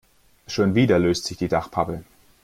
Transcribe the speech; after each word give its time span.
Schon 0.47 0.73
wieder 0.73 0.97
löst 0.97 1.25
sich 1.25 1.37
die 1.37 1.47
Dachpappe. 1.47 2.03